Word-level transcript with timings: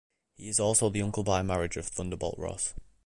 He 0.33 0.49
is 0.49 0.59
also 0.59 0.89
the 0.89 1.03
uncle-by-marriage 1.03 1.77
of 1.77 1.85
Thunderbolt 1.85 2.39
Ross. 2.39 2.73